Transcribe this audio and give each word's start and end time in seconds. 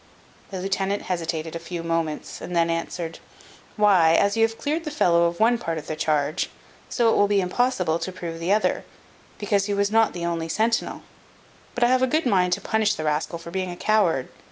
The 0.49 0.59
lieutenant 0.59 1.03
hesitated 1.03 1.55
a 1.55 1.59
few 1.59 1.83
moments, 1.83 2.41
and 2.41 2.55
then 2.55 2.71
answered: 2.71 3.19
"Why, 3.75 4.15
as 4.15 4.35
you 4.35 4.41
have 4.41 4.57
cleared 4.57 4.83
the 4.83 4.89
fellow 4.89 5.25
of 5.25 5.39
one 5.39 5.59
part 5.59 5.77
of 5.77 5.85
the 5.85 5.95
charge, 5.95 6.49
so 6.89 7.13
it 7.13 7.15
will 7.15 7.27
be 7.27 7.39
impossible 7.39 7.99
to 7.99 8.11
prove 8.11 8.39
the 8.39 8.51
other, 8.51 8.83
because 9.37 9.65
he 9.67 9.75
was 9.75 9.91
not 9.91 10.13
the 10.13 10.25
only 10.25 10.47
centinel. 10.49 11.03
But 11.75 11.83
I 11.83 11.87
have 11.89 12.01
a 12.01 12.07
good 12.07 12.25
mind 12.25 12.53
to 12.53 12.61
punish 12.61 12.95
the 12.95 13.03
rascal 13.03 13.37
for 13.37 13.51
being 13.51 13.69
a 13.69 13.77
coward. 13.77 14.29